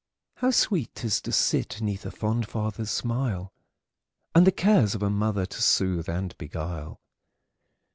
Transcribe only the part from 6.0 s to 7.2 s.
and beguile!